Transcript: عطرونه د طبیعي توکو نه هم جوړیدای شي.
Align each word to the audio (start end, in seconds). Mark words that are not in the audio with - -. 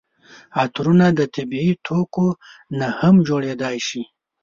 عطرونه 0.61 1.07
د 1.19 1.21
طبیعي 1.35 1.73
توکو 1.85 2.25
نه 2.79 2.87
هم 2.99 3.15
جوړیدای 3.27 3.77
شي. 3.87 4.01